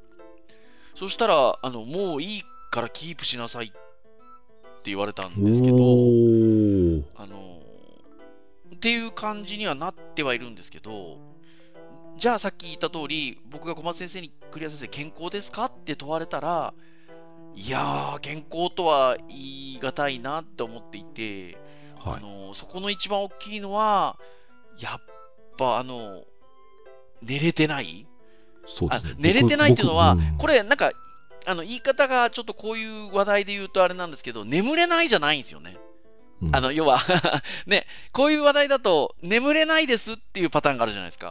[0.95, 3.77] そしたら、あの、もういいからキープしなさいって
[4.91, 5.45] 言われたんう。
[5.47, 5.75] ですけど、
[7.17, 7.61] あの
[8.75, 11.19] っていう感じにはなってはいるんですけど、
[12.17, 16.75] じゃあさっき言った通り、僕が小松先生にクリア先生健康ですかって問われたら、
[17.55, 19.37] いやー、健康とは言
[19.75, 21.59] い難いなって思っていて、
[22.05, 22.23] あはい。
[22.23, 24.19] のそこの一番大きいのは、
[24.79, 25.01] やっ
[25.59, 26.25] ぱあの、
[27.23, 28.07] 寝れてない？
[28.65, 29.15] あそうですね。
[29.19, 30.93] 寝れてないっていうのは、うんこれなんか、
[31.47, 35.77] あの言い方がちょっとこういう話題で言うとあれなんですけど、眠れないじゃないんですよね。
[36.43, 37.01] うんあの、要は
[37.67, 41.29] ね、こういう話題だと、眠れないですっていうパターンがあるじゃないですか。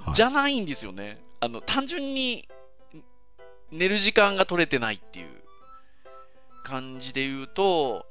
[0.00, 1.18] はいじゃないんですよね。
[1.40, 2.46] あの、単純に、
[3.72, 5.26] 寝る時間が取れてないっていう
[6.62, 8.06] 感じで言うと、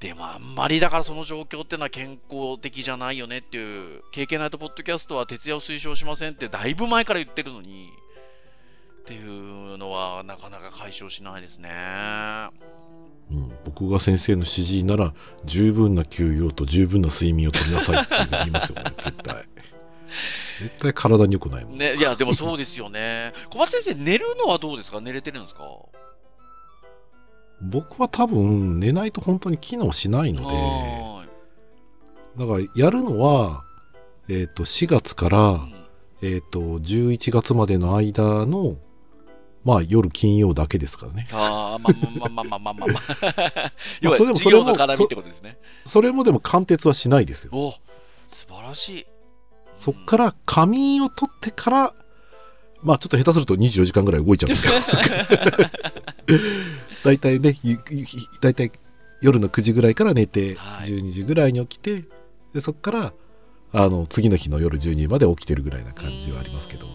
[0.00, 7.90] でもあんまりだからその状況っていうのは健康的じゃないよねっていう、経験ないとポッドキャストは徹夜を推奨しませんってだいぶ前から言ってるのに、
[9.00, 11.70] っていうのはなかなか解消しないですね。
[13.30, 15.12] うん僕が先生の指示なら、
[15.44, 19.44] 十分な休養と十分な睡眠をとりなさいって言いますよね、絶対。
[20.62, 21.78] 絶対体に良くないもん。
[21.78, 23.32] ね、いや、でもそうですよね。
[23.50, 25.00] 小松先生、寝るのはどうですか？
[25.00, 25.62] 寝れてるんですか？
[27.60, 31.24] 僕は多分、寝ないと本当に機能しないので、は
[32.38, 33.64] だからやるのは、
[34.28, 35.60] えっ、と、4月から、
[36.22, 38.76] えっ、と、11月までの間の、
[39.64, 41.28] まあ、夜金曜だけですからね。
[41.32, 43.72] ああ、まあまあまあまあまあまあまあ。
[44.00, 45.58] 要は、それでも授業の絡みってことですね。
[45.84, 47.50] それもでも貫徹はしないですよ。
[47.52, 47.74] お
[48.28, 49.06] 素晴らしい。
[49.74, 51.94] そっから仮眠を取ってから、
[52.82, 54.68] まあちょっと下手すると24時間ぐらい動いちゃうんですけ
[56.32, 56.38] ど、
[57.04, 57.56] 大体ね、
[58.40, 58.72] 大体
[59.20, 62.04] 夜の9時ぐらいから寝て、はい12時ぐらいに起きて、
[62.54, 63.12] でそっから
[63.72, 66.88] あの次の日の夜12時まで起きてるぐらいな感じはありますけどう、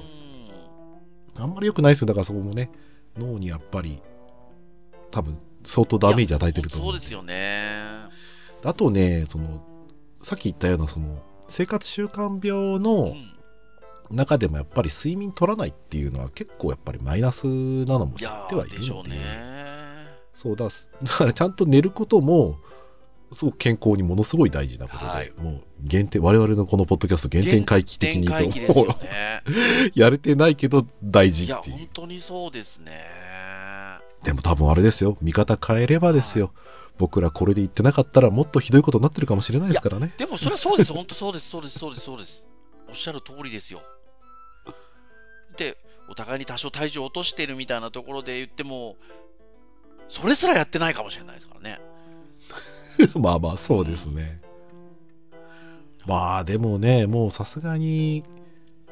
[1.37, 2.07] あんまり良くないですよ。
[2.07, 2.69] だからそこもね、
[3.17, 4.01] 脳にやっぱり、
[5.11, 6.91] 多分相当ダメージ与えてると思う。
[6.93, 7.83] そうですよね。
[8.63, 9.61] あとね、その、
[10.21, 13.33] さっき言ったような、その、生活習慣病うのん
[14.09, 17.45] 中でもやっぱり睡眠取らないっていうのは結構やっぱりマイナス
[17.85, 19.52] なのも知ってはいーでしょうるので、ね。
[20.33, 22.57] そうだ、だからちゃんと寝ることも、
[23.33, 29.43] すごく健康にものすごい大事なことで、はいもう原点、我々のこのポッドキャスト原点回帰的にと、ね。
[29.45, 31.89] う やれてないけど大事いや、っていう本。
[31.93, 32.93] 当にそうですね。
[34.23, 36.53] でも多分あれですよ、見方変えればですよ。
[36.97, 40.13] 僕らこれで言ってなかったらもっとひどいことになってるかもしれないですからね。
[40.17, 42.47] でもそれはそうです、本当そうです、そうです、そうです、そうです。
[42.87, 43.81] おっしゃる通りですよ。
[45.57, 48.97] で、お互いに多少体重を落としてるみたいなところで言っても、
[50.13, 51.81] それすらやってないかもしれないですからね。
[53.19, 54.39] まあまあ、そうですね。
[56.05, 58.23] まあでもね、もうさすがに、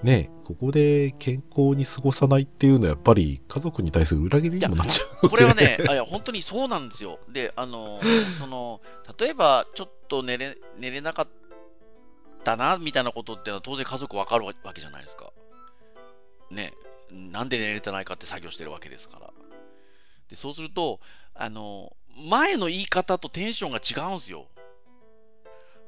[0.02, 5.30] ね、ここで健康に過ごさないっていうのはやっぱり家族に対する裏切りにもなっちゃう。
[5.30, 7.20] これはね、あいや本当にそうなんですよ。
[7.30, 8.00] で、あの、
[8.40, 8.82] その、
[9.20, 11.28] 例えば、ちょっと寝れ寝れなかっ
[12.44, 15.32] たな、みたいなことってのは当然家族わかるわけじゃないですか。
[16.50, 16.74] ね。
[17.12, 19.32] なんで寝れてないかって作業してるわけですから。
[20.32, 21.02] で、そうすると、
[21.36, 24.48] あの、前の言い方とテンションが違うんすよ。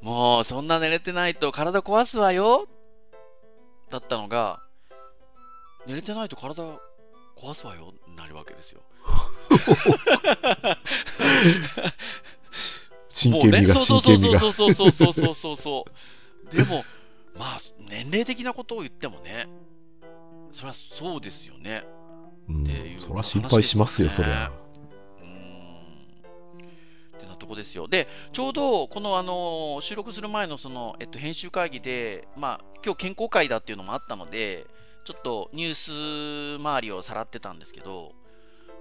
[0.01, 2.67] もう、そんな寝れてないと体壊すわよ
[3.89, 4.61] だったのが、
[5.87, 6.61] 寝れてないと体
[7.37, 8.81] 壊すわよなるわけですよ。
[13.07, 14.39] 真剣味が、そう真剣味が。
[14.39, 15.85] そうそうそうそうそうそうそ
[16.51, 16.55] う。
[16.55, 16.83] でも、
[17.37, 19.47] まあ、年齢的なことを言ってもね、
[20.51, 21.85] そりゃそうですよね。
[22.49, 24.51] うんっていうそりゃ心配しますよ、そりゃ。
[27.17, 27.87] ってなとこですよ。
[27.87, 34.65] で、ちょうど、この、あの、収録する前の、その、えっと、編集会議で、まあ、今日健康会だっていうのもあったので、
[35.05, 38.13] ちょっとニュース周りをさらってたんですけど、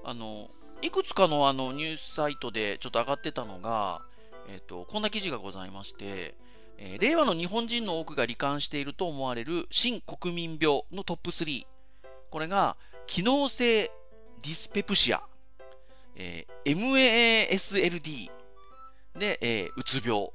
[0.05, 4.03] あの、いくつかのあのニュースサイトでちょっと上がってたのが、
[4.49, 6.35] えっと、こんな記事がございまして、
[6.79, 11.65] えー令和の日本人の多くが罹患していると思われる新国民病のトップ3。
[12.31, 15.23] これが、機能性ディスペプシア、
[16.17, 18.31] えー MASLD
[19.19, 20.31] で、えーうつ病。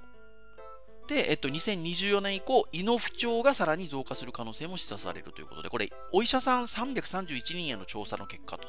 [1.08, 8.68] で、えっと、2024年以降、胃の不調がさらに増加する可能性も示唆されるということで、これ、お医者さん331人への調査の結果と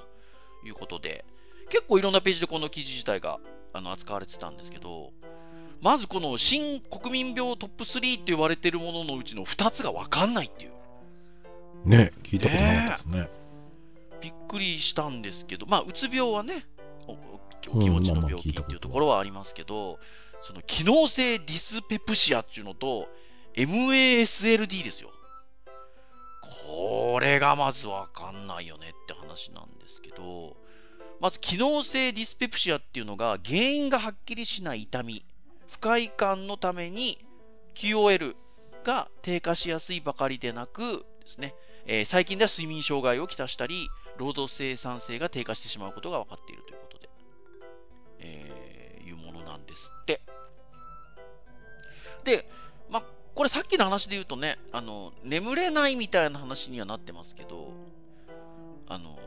[0.65, 1.25] いうことで、
[1.69, 3.41] 結構いろんなページでこの記事自体が
[3.73, 5.13] あの扱われてたんですけど、
[5.81, 10.73] まずこの新国民病トップ3って言われてるもののうちの2つが分かんないっていう。
[11.85, 13.19] ね、聞いたことなかったですね。
[13.19, 13.29] びっ
[14.49, 16.67] くりしたんですけど、まあ、うつ病はね、
[17.69, 19.99] お気持ちの病気っていうところはありますけど、
[20.43, 23.09] その機能性ディスペプシアっていうのと、
[23.55, 25.11] MASLD ですよ。
[26.67, 30.57] これがまずわかんないよねって話なんですけど、
[31.21, 35.25] まず機能性ディスペプシアっていうのが原因がはっきりしない痛み、
[35.67, 37.19] 不快感のために
[37.75, 38.37] QOL
[38.85, 41.55] が低下しやすいばかりでなくですね、
[41.87, 47.09] えー最近では睡眠障害をきたしたり、労働生産性が低下してしまうことが分かっているということで、
[48.21, 48.69] えー
[49.09, 50.21] いうものなんですって。
[52.25, 52.49] で、
[52.91, 53.03] まあ、
[53.35, 57.73] これさっきの話で言うとね、あの、眠れないみたいな話にはなってますけど、
[58.89, 59.19] あの、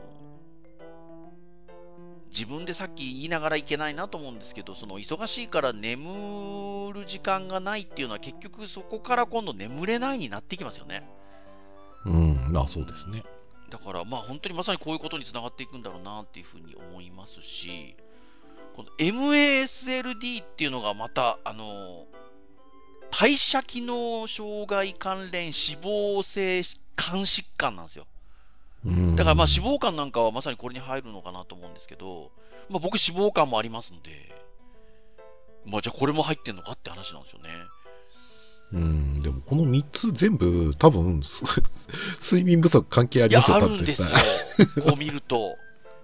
[2.30, 11.06] 自分でさっき言いながらいけないなと思うんですけど、その忙しいから眠る時間がないっていうのは結局そこから今度眠れないになってきますよね。
[12.06, 13.22] うん、あそうですね。
[13.72, 17.96] だからまあ本当にまさにこういうことにつながっていくんだろうなっていうふうに思いますし、
[18.74, 22.04] この MASLD っていうのがまた、あの、
[23.10, 26.62] 代謝機能障害関連脂肪性
[26.96, 28.06] 肝疾患なんですよ。
[28.84, 32.30] うんだからまあ脂肪肝なんかはまさにこれに入るのかなと思うんですけど、
[32.68, 34.10] まあ僕脂肪肝もありますんで、
[35.64, 37.48] まあじゃあこれも入ってんのかって話なんですよね。
[38.72, 41.44] うん、でもこの3つ全部、多分、す
[42.20, 44.08] 睡眠不足関係ありますよ、あ多分るんですよ。
[44.82, 45.56] こう見ると。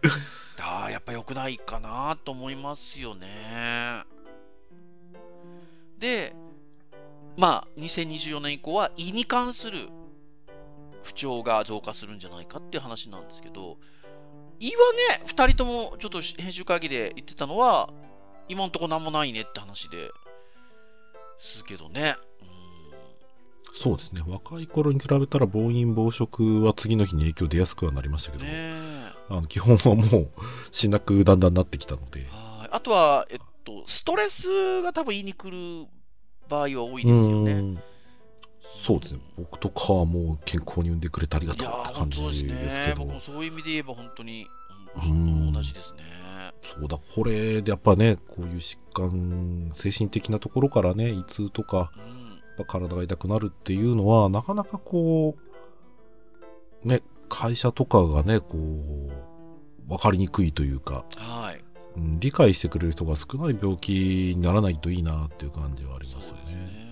[0.60, 4.04] ああ、やっぱ良くないかなと思いますよね。
[5.98, 6.34] で、
[7.36, 9.88] まあ、2024年以降は胃に関する
[11.02, 13.78] 不調が増加するんじゃないかっていう話なんですけど、
[14.60, 17.88] 胃はね、2人ともちょっと編集会議で言ってたのは、
[18.48, 20.10] 今んとこ何もないねって話で
[21.38, 22.16] するけどね。
[23.74, 24.22] そうですね。
[24.26, 29.12] 若い頃に比べたら暴飲暴食は次の日に影響出やすくはなりましたけど、うんねえ。
[29.30, 30.28] あの基本はもう
[30.72, 32.26] しなくだんだんなってきたので。
[32.30, 35.88] はいあとは、えっと、ストレスが多分言いに来る
[36.50, 37.52] 場合は多いですよね。
[37.52, 37.78] うん
[38.70, 39.20] そうですね。
[39.38, 42.94] 僕とかはもう健康に産んでくれてありがとうって感じですけね。
[42.94, 43.04] ど。
[43.04, 44.46] 僕もそういう意味で言えば本当に
[45.06, 46.02] うん同じですね。
[46.62, 52.27] そうだ、これでやっぱね、こういう疾患、精神的なところからね、胃痛とか、うん。
[52.58, 55.36] ぱ体が痛くなるっていうのは、なかなかこ
[56.84, 61.56] う、ね、会社とかがね、こう、分かりにくいというか、はい。
[61.96, 66.54] うん理解してくれる人が少ない病気にならないといいなっていう感じはありますよね。
[66.54, 66.88] ね。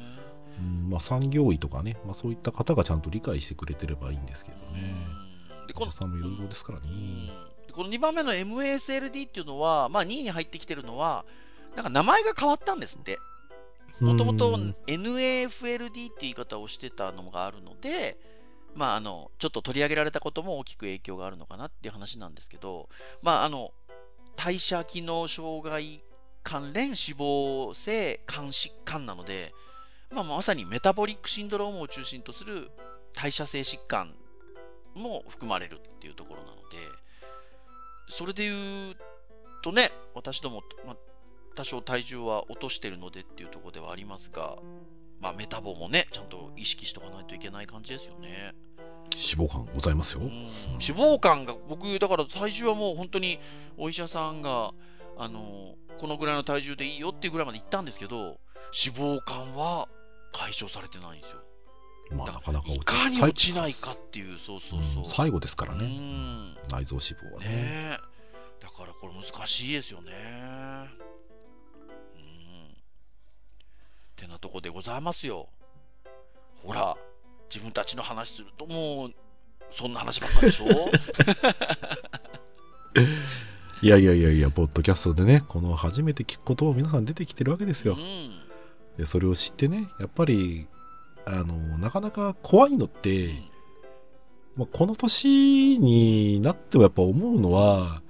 [0.58, 4.94] うんまあ、産業医とかね、まあ、そういった方がちゃんと理解してくれてればいいんですけどね。
[5.20, 5.26] うん
[5.66, 6.86] でこのさんもいろいろですからね。
[7.72, 11.24] この2番目の MASLD っていうのは、まあ、2位に入ってきてるのは、
[11.74, 13.18] なんか名前が変わったんですって。
[14.00, 18.18] もともと NAFLD っていう言い方をしてたのがあるので、
[18.74, 22.88] まあ、あのちょっと取り上げられたことも大きく影響があるのかなっていう話なんですけど、
[23.22, 23.72] まあ、あの
[24.36, 26.02] 代謝機能障害
[26.42, 29.54] 関連脂肪性肝疾患なので、
[30.10, 32.70] まあ、まさにメタボリックシンドロームを中心とする
[33.14, 34.14] 代謝性疾患
[34.94, 36.76] も含まれるっていうところなので、
[38.08, 38.96] それで言う
[39.62, 40.96] とね、私ども、まあ
[41.56, 44.56] 多少体重は落としてるのでっていうところではありますが、
[45.20, 48.54] まあ、メタボもね、ちゃんと意識しとかないといけない感じですよね。
[49.10, 50.20] 脂肪肝ございますよ。
[50.20, 53.40] うん脂肪肝が、僕、だから体重はもう本当に
[53.78, 54.72] お医者さんが、
[55.16, 58.38] あの、このぐらいの体重でいいよっていうぐらいまで行ったんですけど、
[58.86, 59.88] 脂肪肝は
[60.32, 61.36] 解消されてないんですよ。
[62.12, 65.02] まあ、なかなかいかに落ちないかっていう、そうそうそう。
[65.04, 67.48] うん最後ですからうね、ん内臓脂肪はね。
[67.48, 68.16] ねえ
[68.60, 70.12] だからこれ難しいですよね
[74.18, 75.48] うんてなとこでございますよ。
[76.64, 76.96] ほら
[77.52, 79.14] 自分たちの話するともう
[79.70, 80.66] そんな話ばっかりでしょ？
[83.82, 87.92] いやいやいやいや、ポッドキャストでね、この初めて聞くことを皆さん出てきてるわけですよ。
[87.94, 88.30] うん。
[88.96, 90.66] でそれを知ってね、やっぱり、
[91.26, 93.34] あの、なかなか怖いのって、
[94.56, 98.00] まあ、この年になってもやっぱ思うのは、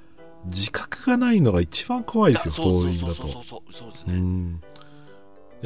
[0.45, 3.15] 自覚がないのが一番怖いですよ、そういう意味だと。
[3.15, 4.63] そうそうそうそうですうね、ん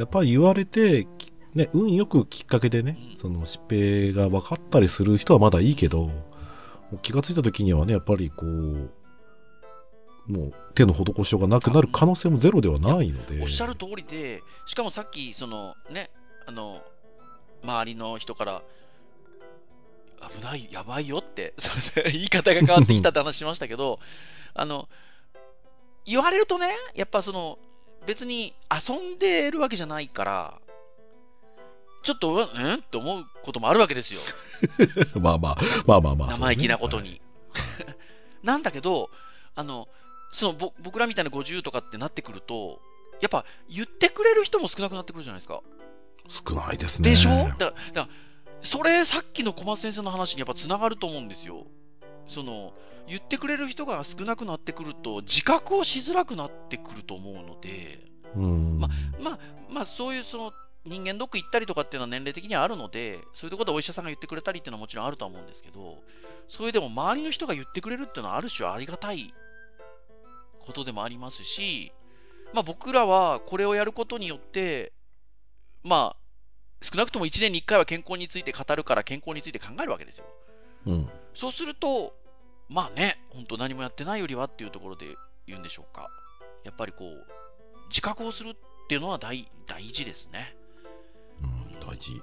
[0.00, 6.10] やっぱり言われて、きね、運よくきっかけでね、うんその疾病が分かったりする人はまだいいけど、
[7.02, 8.90] 気がついた時にはね、やっぱりこう、
[10.30, 13.42] もう手の施しようがなくなる可能性もゼロではないので。
[13.42, 16.10] おっしゃる通りでしかもさっきそのね
[16.46, 16.82] あの
[17.62, 18.62] 周りの人から
[20.38, 21.54] 危ないやばいよって
[22.12, 23.98] 言い方が変わってきたって話しましたけど
[24.54, 24.88] あの
[26.06, 27.58] 言われるとねやっぱその
[28.06, 30.60] 別に遊んでるわけじゃないから
[32.02, 32.64] ちょっとうん？
[32.64, 34.20] うんって思うこともあるわけですよ
[35.20, 36.30] まあまあ、まあまあまあ。
[36.32, 37.00] 生意気なこと。
[37.00, 37.20] に。
[38.42, 39.10] なんだけど、
[39.54, 39.88] あの、
[40.32, 42.80] そのぼ僕らみたいな50とかってなってくると、
[43.20, 45.60] やっぱ言ってくれる人も少なくなってくるじゃないですか。
[46.28, 47.10] 少ないですね。
[47.10, 47.30] でしょ？
[47.30, 48.08] だだから
[48.62, 51.66] それさっきの小松先生の話にやっぱつながると思うんですよ。
[52.26, 52.72] その
[53.08, 58.78] 言ってくれる人が少なくなってくると自覚をしづらくなってくると思うのでうん。
[58.78, 58.88] ま
[59.20, 60.52] まあまあそういうその
[60.84, 65.98] 人間ドック行ったりとかっていうのは年齢的にはあるのでそういうところでお医者さんが言ってくれたりっていうのはもちろんあるとは思うんですけど
[66.48, 69.34] それでも周りの人が言ってくれるっていうのはある種ありがたい
[70.58, 71.92] ことでもありますし
[72.54, 74.92] まあ僕らはこれをやることによって
[75.82, 76.16] まあ
[76.82, 80.24] 少なくとも1年に1回は健康について語るから健康について考えるわけですよ
[80.86, 81.08] うん。
[81.34, 82.14] そうすると
[82.68, 85.16] まあね本当何もやってないよりはっていうところで
[85.46, 86.10] 言うんでしょうか
[86.64, 87.26] やっぱりこう
[87.88, 88.54] 自覚をするっ
[88.88, 90.56] ていうのは大大事ですね
[91.42, 92.22] うん、大事。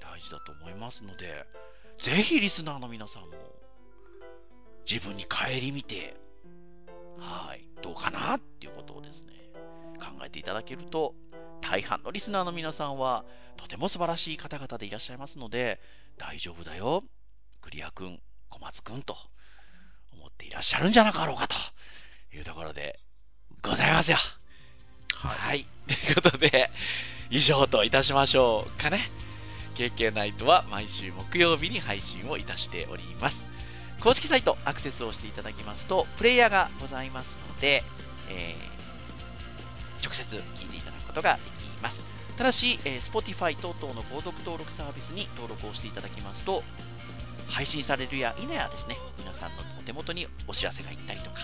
[0.00, 1.44] 大事だと思いますので
[1.98, 3.30] ぜひリスナーの皆さんも
[4.88, 6.16] 自分に顧みて
[7.18, 9.32] はいどうかなっていうことをですね
[9.98, 11.14] 考えていただけると
[11.60, 13.24] 大半のリスナーの皆さんは
[13.56, 15.80] とても素晴らしい方々でいらっしゃいますので
[16.18, 17.02] 大丈夫だよ
[17.64, 19.16] クリア君小松君と
[20.12, 21.56] 思っていらっしゃるんじゃなかろうかと
[22.36, 23.00] いうところで
[23.62, 24.18] ございますよ
[25.14, 25.36] はい。
[25.38, 25.66] はい。
[25.88, 26.70] ということで、
[27.30, 29.10] 以上といたしましょうかね。
[29.76, 33.46] KK ナイトは毎週木曜日に配信をいたしております。
[34.00, 37.82] 公式サイトアクセスをしていただきますと、プレイヤーがございますので、
[38.28, 42.02] えー直接聞いていただくことができます。
[42.36, 46.62] ただし、えー Spotify 等々の購読登録サービスに登録をしていただきますと、
[47.48, 51.40] 配信されるや否やですね、皆さんのお手元にお知らせが行ったりとか、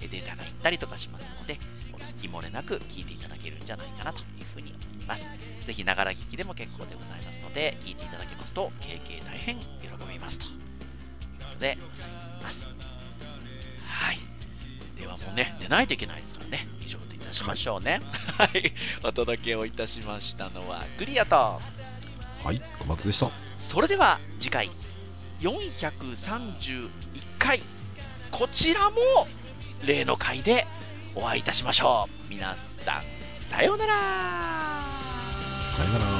[0.00, 1.58] えーデータが行ったりとかしますので、
[1.92, 5.28] お聞き漏れなく聞いていただけるんじゃないかなというふうに思います。
[5.66, 9.66] ぜひ、ながら聞きでも結構でございますので、聞いていただけますと、経験大変喜
[10.08, 10.50] びますという
[11.40, 12.08] ことでござい
[12.42, 12.66] ます。
[13.86, 14.18] はい。
[14.98, 18.00] ではもうね、寝ないといけないですからね、以上といたしましょうね。
[18.38, 18.72] はい。
[19.02, 21.60] お届けをいたしましたのは、グリアと、は
[22.52, 23.30] い、小松でした。
[23.58, 24.70] それでは次回
[25.40, 26.88] 431
[27.38, 27.60] 回。
[28.30, 28.96] こちらも
[29.84, 30.66] 例の回で
[31.14, 32.30] お会いいたしましょう。
[32.30, 33.02] 皆さん
[33.34, 33.94] さようなら。
[35.76, 36.15] さよなら。